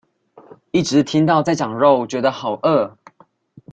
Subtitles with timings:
[0.71, 2.95] 一直聽到在講肉覺得好餓